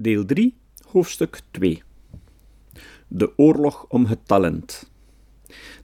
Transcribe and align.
Deel 0.00 0.24
3, 0.24 0.54
hoofdstuk 0.86 1.40
2. 1.50 1.82
De 3.08 3.38
oorlog 3.38 3.86
om 3.88 4.04
het 4.04 4.18
talent. 4.26 4.90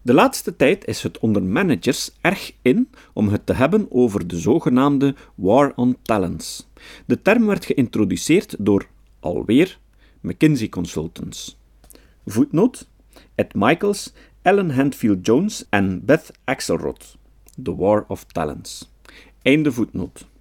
De 0.02 0.14
laatste 0.14 0.56
tijd 0.56 0.84
is 0.86 1.02
het 1.02 1.18
onder 1.18 1.42
managers 1.42 2.10
erg 2.20 2.52
in 2.62 2.88
om 3.12 3.28
het 3.28 3.46
te 3.46 3.52
hebben 3.52 3.86
over 3.90 4.26
de 4.26 4.38
zogenaamde 4.38 5.14
War 5.34 5.72
on 5.76 5.96
Talents. 6.02 6.68
De 7.06 7.22
term 7.22 7.46
werd 7.46 7.64
geïntroduceerd 7.64 8.56
door, 8.58 8.86
alweer, 9.20 9.78
McKinsey 10.20 10.68
Consultants. 10.68 11.58
Voetnoot: 12.26 12.88
Ed 13.34 13.54
Michaels, 13.54 14.12
Ellen 14.42 14.70
Handfield 14.70 15.26
Jones 15.26 15.64
en 15.68 16.04
Beth 16.04 16.30
Axelrod. 16.44 17.16
The 17.62 17.76
War 17.76 18.04
of 18.08 18.24
Talents. 18.24 18.92
Einde 19.42 19.72
voetnoot. 19.72 20.32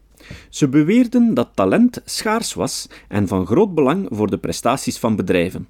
Ze 0.50 0.68
beweerden 0.68 1.34
dat 1.34 1.50
talent 1.54 2.02
schaars 2.06 2.54
was 2.54 2.90
en 3.08 3.28
van 3.28 3.46
groot 3.46 3.76
belang 3.76 4.08
voor 4.12 4.30
de 4.30 4.38
prestaties 4.38 4.98
van 4.98 5.16
bedrijven. 5.16 5.68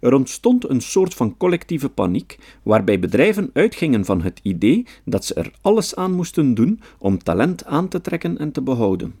Er 0.00 0.14
ontstond 0.14 0.68
een 0.68 0.80
soort 0.80 1.14
van 1.14 1.36
collectieve 1.36 1.88
paniek, 1.88 2.38
waarbij 2.62 2.98
bedrijven 2.98 3.50
uitgingen 3.52 4.04
van 4.04 4.22
het 4.22 4.40
idee 4.42 4.86
dat 5.04 5.24
ze 5.24 5.34
er 5.34 5.52
alles 5.60 5.94
aan 5.94 6.12
moesten 6.12 6.54
doen 6.54 6.80
om 6.98 7.18
talent 7.18 7.64
aan 7.64 7.88
te 7.88 8.00
trekken 8.00 8.38
en 8.38 8.52
te 8.52 8.62
behouden. 8.62 9.14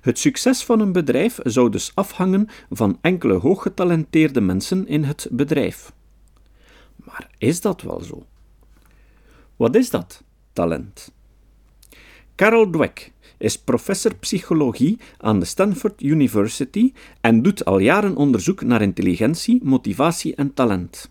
Het 0.00 0.18
succes 0.18 0.64
van 0.64 0.80
een 0.80 0.92
bedrijf 0.92 1.38
zou 1.42 1.70
dus 1.70 1.92
afhangen 1.94 2.48
van 2.70 2.98
enkele 3.00 3.34
hooggetalenteerde 3.34 4.40
mensen 4.40 4.86
in 4.88 5.04
het 5.04 5.28
bedrijf. 5.30 5.92
Maar 6.96 7.30
is 7.38 7.60
dat 7.60 7.82
wel 7.82 8.00
zo? 8.00 8.26
Wat 9.56 9.74
is 9.74 9.90
dat, 9.90 10.22
talent? 10.52 11.12
Carol 12.36 12.70
Dweck 12.70 13.12
is 13.42 13.58
professor 13.58 14.14
psychologie 14.14 14.98
aan 15.18 15.38
de 15.38 15.44
Stanford 15.44 16.02
University 16.02 16.92
en 17.20 17.42
doet 17.42 17.64
al 17.64 17.78
jaren 17.78 18.16
onderzoek 18.16 18.62
naar 18.62 18.82
intelligentie, 18.82 19.60
motivatie 19.62 20.34
en 20.34 20.54
talent. 20.54 21.10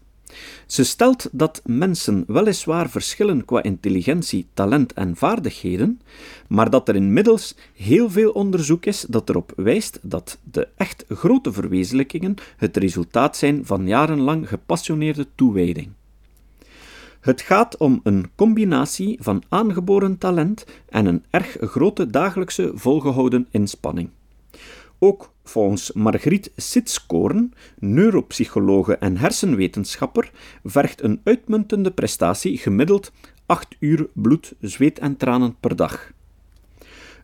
Ze 0.66 0.84
stelt 0.84 1.30
dat 1.32 1.62
mensen 1.66 2.23
weliswaar 2.28 2.90
verschillen 2.90 3.46
qua 3.46 3.64
intelligentie, 3.64 4.48
talent 4.54 4.94
en 4.94 5.16
vaardigheden, 5.16 6.02
maar 6.48 6.70
dat 6.70 6.88
er 6.88 6.96
inmiddels 6.96 7.56
heel 7.76 8.10
veel 8.10 8.32
onderzoek 8.32 8.86
is 8.86 9.06
dat 9.10 9.30
erop 9.30 9.54
wijst 9.56 10.00
dat 10.02 10.38
de 10.52 10.68
echt 10.78 11.06
grote 11.10 11.52
verwezenlijkingen 11.52 12.36
het 12.58 12.78
resultaat 12.78 13.38
zijn 13.38 13.66
van 13.66 13.88
jarenlang 13.88 14.48
gepassioneerde 14.48 15.28
toewijding. 15.36 15.90
Het 17.22 17.41
gaat 17.41 17.77
om 17.77 18.00
een 18.03 18.31
combinatie 18.36 19.17
van 19.22 19.44
aangeboren 19.50 20.17
talent 20.17 20.66
en 20.89 21.05
een 21.05 21.23
erg 21.30 21.58
grote 21.59 22.08
dagelijkse 22.08 22.72
volgehouden 22.73 23.47
inspanning. 23.52 24.09
Ook 25.00 25.31
volgens 25.44 25.92
Margriet 25.92 26.52
Sitskoorn, 26.55 27.53
neuropsychologe 27.80 28.97
en 28.97 29.17
hersenwetenschapper, 29.17 30.31
vergt 30.64 31.03
een 31.03 31.22
uitmuntende 31.23 31.92
prestatie 31.92 32.58
gemiddeld 32.58 33.11
8 33.45 33.75
uur 33.80 34.08
bloed, 34.14 34.53
zweet 34.59 34.99
en 34.99 35.17
tranen 35.17 35.55
per 35.59 35.75
dag. 35.75 36.11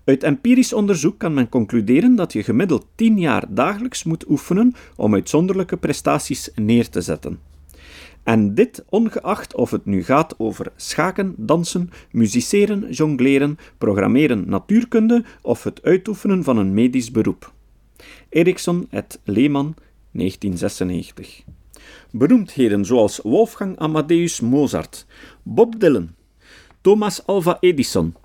Uit 0.04 0.24
empirisch 0.24 0.74
onderzoek 0.74 1.18
kan 1.18 1.34
men 1.34 1.50
concluderen 1.50 2.16
dat 2.16 2.34
je 2.34 2.44
gemiddeld 2.44 2.88
10 2.96 3.20
jaar 3.20 3.46
dagelijks 3.50 4.04
moet 4.04 4.30
oefenen 4.30 4.74
om 4.96 5.14
uitzonderlijke 5.14 5.78
prestaties 5.78 6.50
neer 6.56 6.90
te 6.90 7.02
zetten. 7.02 7.47
En 8.28 8.56
dit 8.56 8.84
ongeacht 8.90 9.56
of 9.56 9.72
het 9.72 9.86
nu 9.86 10.04
gaat 10.04 10.40
over 10.40 10.72
schaken, 10.76 11.34
dansen, 11.38 11.90
musiceren, 12.12 12.92
jongleren, 12.92 13.58
programmeren, 13.78 14.50
natuurkunde 14.50 15.24
of 15.42 15.64
het 15.64 15.84
uitoefenen 15.84 16.44
van 16.44 16.58
een 16.58 16.74
medisch 16.74 17.12
beroep. 17.12 17.54
Erikson 18.30 18.88
et 18.90 19.20
Lehmann, 19.24 19.76
1996. 20.12 21.44
Beroemdheden 22.12 22.86
zoals 22.86 23.20
Wolfgang 23.24 23.78
Amadeus 23.78 24.40
Mozart, 24.40 25.06
Bob 25.44 25.80
Dylan, 25.80 26.10
Thomas 26.82 27.26
Alva 27.26 27.58
Edison, 27.60 28.16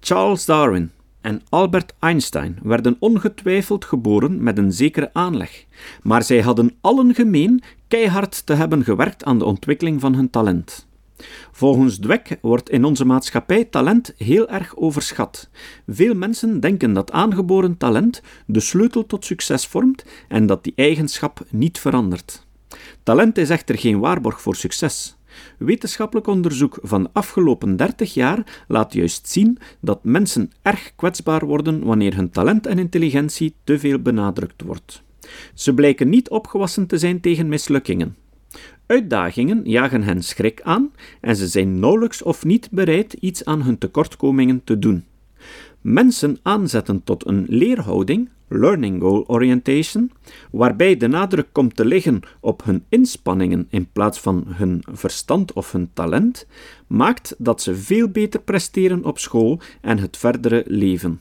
Charles 0.00 0.44
Darwin, 0.44 0.90
en 1.22 1.42
Albert 1.48 1.94
Einstein 1.98 2.58
werden 2.62 2.96
ongetwijfeld 2.98 3.84
geboren 3.84 4.42
met 4.42 4.58
een 4.58 4.72
zekere 4.72 5.10
aanleg, 5.12 5.64
maar 6.02 6.22
zij 6.22 6.40
hadden 6.40 6.76
allen 6.80 7.14
gemeen 7.14 7.62
keihard 7.88 8.46
te 8.46 8.54
hebben 8.54 8.84
gewerkt 8.84 9.24
aan 9.24 9.38
de 9.38 9.44
ontwikkeling 9.44 10.00
van 10.00 10.14
hun 10.14 10.30
talent. 10.30 10.86
Volgens 11.52 11.98
Dweck 11.98 12.38
wordt 12.40 12.70
in 12.70 12.84
onze 12.84 13.04
maatschappij 13.04 13.64
talent 13.64 14.14
heel 14.16 14.48
erg 14.48 14.76
overschat. 14.76 15.48
Veel 15.86 16.14
mensen 16.14 16.60
denken 16.60 16.92
dat 16.92 17.12
aangeboren 17.12 17.76
talent 17.76 18.22
de 18.46 18.60
sleutel 18.60 19.06
tot 19.06 19.24
succes 19.24 19.66
vormt 19.66 20.04
en 20.28 20.46
dat 20.46 20.64
die 20.64 20.72
eigenschap 20.76 21.44
niet 21.50 21.78
verandert. 21.78 22.46
Talent 23.02 23.38
is 23.38 23.50
echter 23.50 23.78
geen 23.78 23.98
waarborg 23.98 24.40
voor 24.40 24.56
succes. 24.56 25.16
Wetenschappelijk 25.58 26.26
onderzoek 26.26 26.78
van 26.82 27.08
afgelopen 27.12 27.76
30 27.76 28.14
jaar 28.14 28.64
laat 28.68 28.92
juist 28.92 29.28
zien 29.28 29.58
dat 29.80 30.04
mensen 30.04 30.52
erg 30.62 30.92
kwetsbaar 30.96 31.46
worden 31.46 31.84
wanneer 31.84 32.14
hun 32.14 32.30
talent 32.30 32.66
en 32.66 32.78
intelligentie 32.78 33.54
te 33.64 33.78
veel 33.78 33.98
benadrukt 33.98 34.62
wordt. 34.62 35.02
Ze 35.54 35.74
blijken 35.74 36.08
niet 36.08 36.30
opgewassen 36.30 36.86
te 36.86 36.98
zijn 36.98 37.20
tegen 37.20 37.48
mislukkingen. 37.48 38.16
Uitdagingen 38.86 39.60
jagen 39.64 40.02
hen 40.02 40.22
schrik 40.22 40.62
aan 40.62 40.92
en 41.20 41.36
ze 41.36 41.48
zijn 41.48 41.78
nauwelijks 41.80 42.22
of 42.22 42.44
niet 42.44 42.68
bereid 42.70 43.12
iets 43.12 43.44
aan 43.44 43.62
hun 43.62 43.78
tekortkomingen 43.78 44.64
te 44.64 44.78
doen. 44.78 45.04
Mensen 45.82 46.38
aanzetten 46.42 47.04
tot 47.04 47.26
een 47.26 47.46
leerhouding 47.48 48.28
learning 48.52 49.00
goal 49.00 49.24
orientation, 49.26 50.10
waarbij 50.50 50.96
de 50.96 51.06
nadruk 51.06 51.48
komt 51.52 51.76
te 51.76 51.84
liggen 51.84 52.20
op 52.40 52.64
hun 52.64 52.84
inspanningen 52.88 53.66
in 53.70 53.88
plaats 53.92 54.20
van 54.20 54.44
hun 54.46 54.84
verstand 54.92 55.52
of 55.52 55.72
hun 55.72 55.90
talent, 55.92 56.46
maakt 56.86 57.34
dat 57.38 57.62
ze 57.62 57.74
veel 57.74 58.08
beter 58.08 58.40
presteren 58.40 59.04
op 59.04 59.18
school 59.18 59.60
en 59.80 59.98
het 59.98 60.16
verdere 60.16 60.64
leven. 60.66 61.18